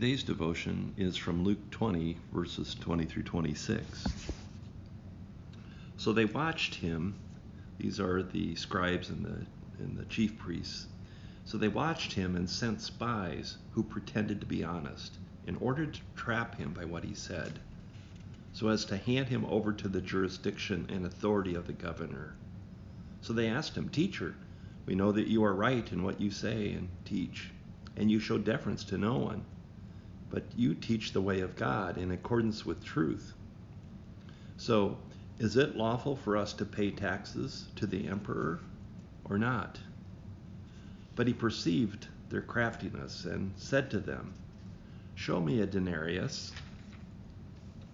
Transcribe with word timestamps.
Today's 0.00 0.22
devotion 0.22 0.94
is 0.96 1.18
from 1.18 1.44
Luke 1.44 1.70
20, 1.72 2.16
verses 2.32 2.74
20 2.74 3.04
through 3.04 3.24
26. 3.24 4.02
So 5.98 6.14
they 6.14 6.24
watched 6.24 6.76
him. 6.76 7.16
These 7.76 8.00
are 8.00 8.22
the 8.22 8.54
scribes 8.54 9.10
and 9.10 9.22
the, 9.22 9.44
and 9.78 9.98
the 9.98 10.06
chief 10.06 10.38
priests. 10.38 10.86
So 11.44 11.58
they 11.58 11.68
watched 11.68 12.14
him 12.14 12.34
and 12.34 12.48
sent 12.48 12.80
spies 12.80 13.58
who 13.72 13.82
pretended 13.82 14.40
to 14.40 14.46
be 14.46 14.64
honest 14.64 15.18
in 15.46 15.56
order 15.56 15.84
to 15.84 16.00
trap 16.16 16.56
him 16.56 16.72
by 16.72 16.86
what 16.86 17.04
he 17.04 17.12
said, 17.12 17.58
so 18.54 18.68
as 18.68 18.86
to 18.86 18.96
hand 18.96 19.28
him 19.28 19.44
over 19.44 19.70
to 19.74 19.86
the 19.86 20.00
jurisdiction 20.00 20.86
and 20.88 21.04
authority 21.04 21.54
of 21.54 21.66
the 21.66 21.74
governor. 21.74 22.32
So 23.20 23.34
they 23.34 23.48
asked 23.48 23.76
him, 23.76 23.90
Teacher, 23.90 24.34
we 24.86 24.94
know 24.94 25.12
that 25.12 25.28
you 25.28 25.44
are 25.44 25.52
right 25.52 25.92
in 25.92 26.02
what 26.02 26.22
you 26.22 26.30
say 26.30 26.72
and 26.72 26.88
teach, 27.04 27.50
and 27.98 28.10
you 28.10 28.18
show 28.18 28.38
deference 28.38 28.82
to 28.84 28.96
no 28.96 29.18
one, 29.18 29.44
but 30.30 30.44
you 30.56 30.74
teach 30.74 31.12
the 31.12 31.20
way 31.20 31.40
of 31.40 31.56
God 31.56 31.98
in 31.98 32.12
accordance 32.12 32.64
with 32.64 32.84
truth. 32.84 33.34
So, 34.56 34.96
is 35.38 35.56
it 35.56 35.76
lawful 35.76 36.16
for 36.16 36.36
us 36.36 36.52
to 36.54 36.64
pay 36.64 36.90
taxes 36.90 37.66
to 37.76 37.86
the 37.86 38.06
emperor 38.06 38.60
or 39.24 39.38
not? 39.38 39.78
But 41.16 41.26
he 41.26 41.32
perceived 41.32 42.06
their 42.28 42.42
craftiness 42.42 43.24
and 43.24 43.52
said 43.56 43.90
to 43.90 44.00
them, 44.00 44.34
Show 45.14 45.40
me 45.40 45.60
a 45.60 45.66
denarius. 45.66 46.52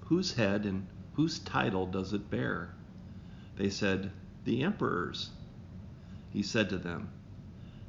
Whose 0.06 0.34
head 0.34 0.66
and 0.66 0.86
whose 1.14 1.38
title 1.38 1.86
does 1.86 2.12
it 2.12 2.30
bear? 2.30 2.74
They 3.56 3.70
said, 3.70 4.10
The 4.44 4.62
emperor's. 4.62 5.30
He 6.30 6.42
said 6.42 6.68
to 6.70 6.78
them, 6.78 7.08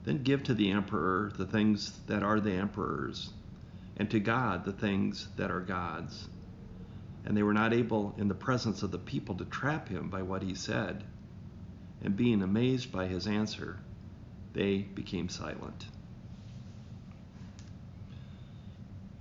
Then 0.05 0.23
give 0.23 0.43
to 0.43 0.53
the 0.53 0.71
emperor 0.71 1.31
the 1.35 1.45
things 1.45 1.99
that 2.07 2.23
are 2.23 2.39
the 2.39 2.53
emperor's, 2.53 3.31
and 3.97 4.09
to 4.11 4.19
God 4.19 4.63
the 4.63 4.71
things 4.71 5.27
that 5.35 5.51
are 5.51 5.59
God's. 5.59 6.29
And 7.25 7.35
they 7.35 7.43
were 7.43 7.53
not 7.53 7.73
able 7.73 8.15
in 8.17 8.27
the 8.27 8.35
presence 8.35 8.83
of 8.83 8.91
the 8.91 8.97
people 8.97 9.35
to 9.35 9.45
trap 9.45 9.89
him 9.89 10.09
by 10.09 10.21
what 10.21 10.43
he 10.43 10.55
said. 10.55 11.03
And 12.01 12.15
being 12.15 12.41
amazed 12.41 12.91
by 12.91 13.07
his 13.07 13.27
answer, 13.27 13.79
they 14.53 14.77
became 14.77 15.27
silent. 15.27 15.87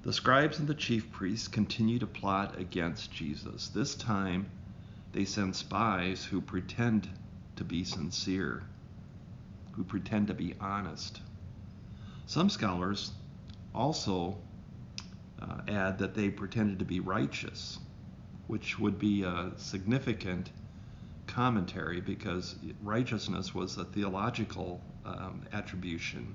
The 0.02 0.12
scribes 0.12 0.60
and 0.60 0.68
the 0.68 0.74
chief 0.74 1.10
priests 1.10 1.48
continue 1.48 1.98
to 1.98 2.06
plot 2.06 2.60
against 2.60 3.10
Jesus. 3.10 3.68
This 3.68 3.96
time, 3.96 4.46
they 5.12 5.24
send 5.24 5.56
spies 5.56 6.24
who 6.24 6.40
pretend 6.40 7.08
to 7.56 7.64
be 7.64 7.82
sincere, 7.82 8.62
who 9.72 9.82
pretend 9.82 10.28
to 10.28 10.34
be 10.34 10.54
honest. 10.60 11.20
Some 12.26 12.50
scholars 12.50 13.10
also 13.74 14.38
uh, 15.40 15.60
add 15.68 15.98
that 15.98 16.14
they 16.14 16.30
pretended 16.30 16.78
to 16.78 16.84
be 16.84 17.00
righteous, 17.00 17.78
which 18.46 18.78
would 18.78 18.98
be 18.98 19.22
a 19.22 19.52
significant 19.56 20.50
commentary 21.26 22.00
because 22.00 22.56
righteousness 22.82 23.54
was 23.54 23.76
a 23.76 23.84
theological 23.84 24.80
um, 25.04 25.42
attribution. 25.52 26.34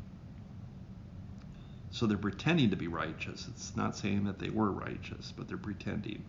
So 1.91 2.05
they're 2.05 2.17
pretending 2.17 2.69
to 2.69 2.75
be 2.77 2.87
righteous. 2.87 3.47
It's 3.49 3.75
not 3.75 3.97
saying 3.97 4.23
that 4.25 4.39
they 4.39 4.49
were 4.49 4.71
righteous, 4.71 5.33
but 5.35 5.47
they're 5.47 5.57
pretending. 5.57 6.23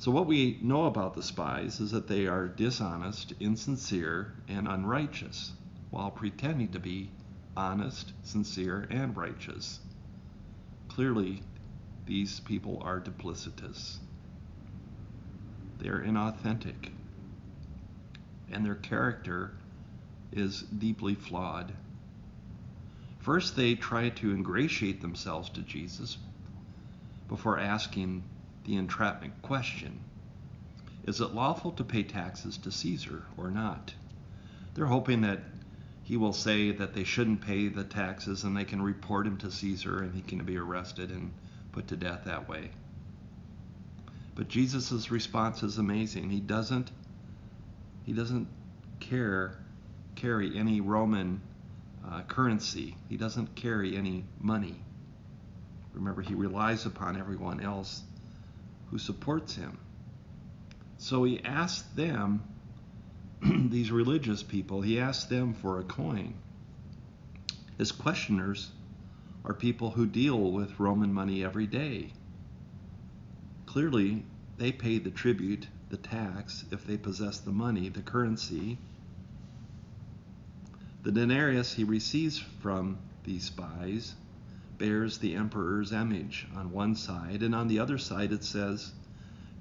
So, 0.00 0.12
what 0.12 0.26
we 0.26 0.58
know 0.62 0.84
about 0.84 1.14
the 1.14 1.22
spies 1.22 1.80
is 1.80 1.90
that 1.90 2.06
they 2.06 2.28
are 2.28 2.46
dishonest, 2.46 3.32
insincere, 3.40 4.32
and 4.46 4.68
unrighteous, 4.68 5.52
while 5.90 6.10
pretending 6.10 6.68
to 6.68 6.78
be 6.78 7.10
honest, 7.56 8.12
sincere, 8.22 8.86
and 8.90 9.16
righteous. 9.16 9.80
Clearly, 10.86 11.42
these 12.08 12.40
people 12.40 12.80
are 12.82 13.00
duplicitous. 13.00 13.98
They're 15.78 16.00
inauthentic. 16.00 16.90
And 18.50 18.64
their 18.64 18.76
character 18.76 19.52
is 20.32 20.62
deeply 20.62 21.14
flawed. 21.14 21.74
First, 23.18 23.56
they 23.56 23.74
try 23.74 24.08
to 24.08 24.32
ingratiate 24.32 25.02
themselves 25.02 25.50
to 25.50 25.60
Jesus 25.60 26.16
before 27.28 27.58
asking 27.58 28.24
the 28.64 28.76
entrapment 28.76 29.42
question 29.42 30.00
Is 31.06 31.20
it 31.20 31.34
lawful 31.34 31.72
to 31.72 31.84
pay 31.84 32.04
taxes 32.04 32.56
to 32.58 32.72
Caesar 32.72 33.26
or 33.36 33.50
not? 33.50 33.92
They're 34.72 34.86
hoping 34.86 35.20
that 35.20 35.40
he 36.04 36.16
will 36.16 36.32
say 36.32 36.72
that 36.72 36.94
they 36.94 37.04
shouldn't 37.04 37.42
pay 37.42 37.68
the 37.68 37.84
taxes 37.84 38.44
and 38.44 38.56
they 38.56 38.64
can 38.64 38.80
report 38.80 39.26
him 39.26 39.36
to 39.38 39.50
Caesar 39.50 39.98
and 39.98 40.14
he 40.14 40.22
can 40.22 40.42
be 40.42 40.56
arrested 40.56 41.10
and 41.10 41.32
put 41.78 41.86
to 41.86 41.96
death 41.96 42.22
that 42.24 42.48
way. 42.48 42.70
But 44.34 44.48
Jesus' 44.48 45.12
response 45.12 45.62
is 45.62 45.78
amazing. 45.78 46.28
He 46.28 46.40
doesn't 46.40 46.90
he 48.04 48.12
doesn't 48.12 48.48
care 48.98 49.56
carry 50.16 50.58
any 50.58 50.80
Roman 50.80 51.40
uh, 52.04 52.22
currency. 52.22 52.96
He 53.08 53.16
doesn't 53.16 53.54
carry 53.54 53.96
any 53.96 54.24
money. 54.40 54.74
Remember, 55.94 56.20
he 56.20 56.34
relies 56.34 56.84
upon 56.84 57.16
everyone 57.16 57.60
else 57.60 58.02
who 58.90 58.98
supports 58.98 59.54
him. 59.54 59.78
So 60.96 61.22
he 61.22 61.44
asked 61.44 61.94
them, 61.94 62.42
these 63.70 63.92
religious 63.92 64.42
people, 64.42 64.80
he 64.80 64.98
asked 64.98 65.28
them 65.28 65.54
for 65.54 65.78
a 65.78 65.84
coin. 65.84 66.34
His 67.76 67.92
questioners 67.92 68.68
are 69.44 69.54
people 69.54 69.90
who 69.90 70.06
deal 70.06 70.52
with 70.52 70.78
Roman 70.78 71.12
money 71.12 71.44
every 71.44 71.66
day. 71.66 72.12
Clearly, 73.66 74.24
they 74.56 74.72
pay 74.72 74.98
the 74.98 75.10
tribute, 75.10 75.68
the 75.90 75.96
tax, 75.96 76.64
if 76.70 76.86
they 76.86 76.96
possess 76.96 77.38
the 77.38 77.52
money, 77.52 77.88
the 77.88 78.02
currency. 78.02 78.78
The 81.02 81.12
denarius 81.12 81.74
he 81.74 81.84
receives 81.84 82.38
from 82.38 82.98
these 83.24 83.44
spies 83.44 84.14
bears 84.78 85.18
the 85.18 85.34
emperor's 85.34 85.92
image 85.92 86.46
on 86.54 86.70
one 86.70 86.94
side, 86.94 87.42
and 87.42 87.54
on 87.54 87.68
the 87.68 87.78
other 87.78 87.98
side 87.98 88.32
it 88.32 88.44
says, 88.44 88.92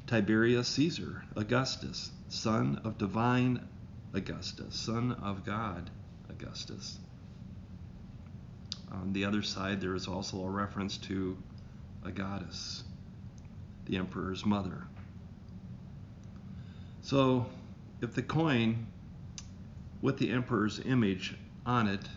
Tiberius 0.06 0.68
Caesar, 0.70 1.24
Augustus, 1.36 2.12
son 2.30 2.80
of 2.84 2.98
divine 2.98 3.68
Augustus, 4.14 4.76
son 4.76 5.12
of 5.12 5.44
God 5.44 5.90
Augustus. 6.30 6.98
On 8.92 9.14
the 9.14 9.26
other 9.26 9.42
side, 9.42 9.82
there 9.82 9.96
is 9.96 10.08
also 10.08 10.44
a 10.44 10.50
reference 10.50 10.98
to 10.98 11.38
a 12.04 12.12
goddess, 12.12 12.84
the 13.86 13.98
emperor's 13.98 14.46
mother. 14.46 14.88
So, 17.02 17.48
if 18.02 18.14
the 18.14 18.22
coin 18.22 18.88
with 20.02 20.18
the 20.18 20.30
emperor's 20.30 20.80
image 20.80 21.36
on 21.66 21.88
it 21.88 22.08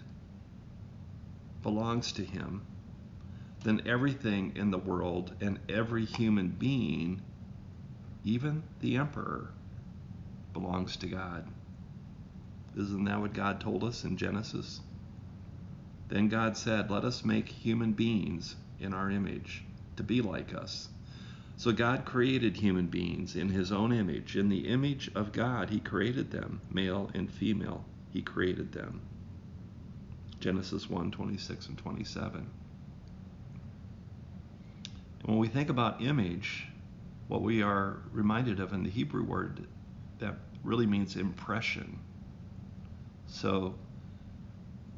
belongs 1.62 2.12
to 2.12 2.24
him, 2.24 2.62
then 3.62 3.82
everything 3.86 4.52
in 4.56 4.70
the 4.70 4.78
world 4.78 5.34
and 5.40 5.58
every 5.68 6.04
human 6.04 6.48
being, 6.48 7.20
even 8.24 8.62
the 8.80 8.96
emperor, 8.96 9.50
belongs 10.52 10.96
to 10.96 11.06
God. 11.06 11.46
Isn't 12.76 13.04
that 13.04 13.20
what 13.20 13.32
God 13.32 13.60
told 13.60 13.84
us 13.84 14.04
in 14.04 14.16
Genesis? 14.16 14.80
Then 16.10 16.28
God 16.28 16.56
said, 16.56 16.90
Let 16.90 17.04
us 17.04 17.24
make 17.24 17.48
human 17.48 17.92
beings 17.92 18.56
in 18.80 18.92
our 18.92 19.10
image 19.10 19.64
to 19.96 20.02
be 20.02 20.20
like 20.20 20.54
us. 20.54 20.88
So 21.56 21.72
God 21.72 22.04
created 22.04 22.56
human 22.56 22.86
beings 22.86 23.36
in 23.36 23.48
his 23.48 23.70
own 23.70 23.92
image. 23.92 24.36
In 24.36 24.48
the 24.48 24.66
image 24.68 25.10
of 25.14 25.32
God, 25.32 25.70
he 25.70 25.78
created 25.78 26.30
them, 26.30 26.60
male 26.70 27.10
and 27.14 27.30
female. 27.30 27.84
He 28.10 28.22
created 28.22 28.72
them. 28.72 29.02
Genesis 30.40 30.90
1 30.90 31.10
26 31.12 31.68
and 31.68 31.78
27. 31.78 32.46
And 35.20 35.28
when 35.28 35.38
we 35.38 35.48
think 35.48 35.68
about 35.68 36.02
image, 36.02 36.66
what 37.28 37.42
we 37.42 37.62
are 37.62 37.98
reminded 38.10 38.58
of 38.58 38.72
in 38.72 38.82
the 38.82 38.90
Hebrew 38.90 39.22
word 39.22 39.66
that 40.18 40.34
really 40.64 40.86
means 40.86 41.14
impression. 41.14 41.98
So 43.26 43.74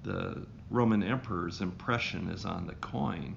the 0.04 0.46
Roman 0.72 1.02
emperor's 1.02 1.60
impression 1.60 2.30
is 2.30 2.46
on 2.46 2.66
the 2.66 2.74
coin, 2.76 3.36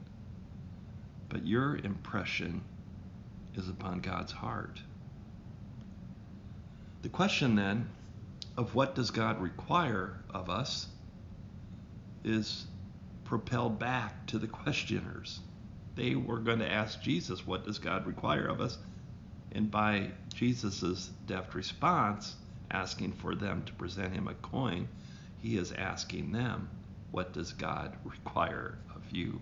but 1.27 1.45
your 1.45 1.75
impression 1.75 2.63
is 3.55 3.67
upon 3.67 3.99
God's 3.99 4.31
heart. 4.31 4.81
The 7.01 7.09
question 7.09 7.55
then 7.55 7.89
of 8.55 8.73
what 8.73 8.95
does 8.95 9.11
God 9.11 9.41
require 9.41 10.17
of 10.33 10.49
us 10.49 10.87
is 12.23 12.67
propelled 13.25 13.79
back 13.79 14.27
to 14.27 14.39
the 14.39 14.47
questioners. 14.47 15.41
They 15.95 16.15
were 16.15 16.39
going 16.39 16.59
to 16.59 16.71
ask 16.71 17.01
Jesus, 17.01 17.45
What 17.45 17.65
does 17.65 17.79
God 17.79 18.07
require 18.07 18.45
of 18.45 18.61
us? 18.61 18.77
And 19.51 19.69
by 19.69 20.11
Jesus' 20.33 21.11
deft 21.27 21.53
response, 21.53 22.33
asking 22.71 23.11
for 23.11 23.35
them 23.35 23.63
to 23.63 23.73
present 23.73 24.13
him 24.13 24.29
a 24.29 24.33
coin, 24.35 24.87
he 25.41 25.57
is 25.57 25.73
asking 25.73 26.31
them, 26.31 26.69
What 27.15 27.31
does 27.31 27.53
God 27.53 27.95
require 28.03 28.77
of 28.93 29.01
you? 29.09 29.39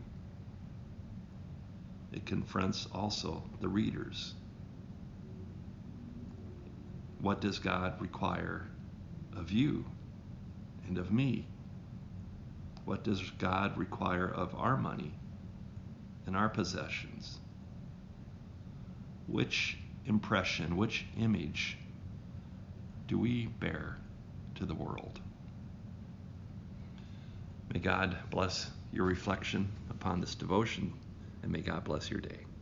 it 2.12 2.24
confronts 2.28 2.88
also 2.94 3.42
the 3.62 3.68
readers. 3.68 4.36
What 7.20 7.42
does 7.42 7.58
God 7.58 8.00
require 8.00 8.68
of 9.36 9.50
you 9.50 9.86
and 10.88 11.00
of 11.00 11.12
me? 11.12 11.48
What 12.86 13.04
does 13.04 13.28
God 13.40 13.76
require 13.76 14.28
of 14.28 14.54
our 14.54 14.78
money 14.78 15.16
and 16.28 16.38
our 16.38 16.50
possessions? 16.50 17.40
Which 19.26 19.80
impression, 20.06 20.78
which 20.78 21.08
image 21.18 21.80
do 23.08 23.18
we 23.18 23.48
bear 23.48 23.98
to 24.54 24.68
the 24.68 24.76
world? 24.76 25.20
May 27.74 27.80
God 27.80 28.16
bless 28.30 28.70
your 28.92 29.06
reflection 29.06 29.68
upon 29.90 30.22
this 30.22 30.36
devotion, 30.36 30.94
and 31.42 31.52
may 31.52 31.62
God 31.62 31.84
bless 31.84 32.12
your 32.12 32.22
day. 32.22 32.53